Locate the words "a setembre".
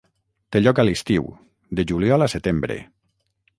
2.29-2.81